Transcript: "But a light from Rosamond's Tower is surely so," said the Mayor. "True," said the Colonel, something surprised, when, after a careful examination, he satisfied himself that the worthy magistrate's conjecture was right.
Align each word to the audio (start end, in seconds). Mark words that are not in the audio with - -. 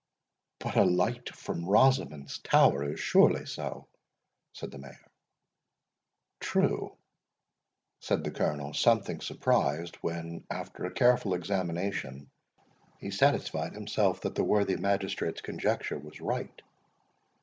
"But 0.57 0.77
a 0.77 0.83
light 0.83 1.29
from 1.29 1.69
Rosamond's 1.69 2.39
Tower 2.39 2.89
is 2.91 2.99
surely 2.99 3.45
so," 3.45 3.85
said 4.53 4.71
the 4.71 4.79
Mayor. 4.79 5.11
"True," 6.39 6.97
said 7.99 8.23
the 8.23 8.31
Colonel, 8.31 8.73
something 8.73 9.21
surprised, 9.21 9.97
when, 9.97 10.43
after 10.49 10.85
a 10.85 10.91
careful 10.91 11.35
examination, 11.35 12.31
he 12.97 13.11
satisfied 13.11 13.75
himself 13.75 14.21
that 14.21 14.33
the 14.33 14.43
worthy 14.43 14.75
magistrate's 14.75 15.41
conjecture 15.41 15.99
was 15.99 16.19
right. 16.19 16.63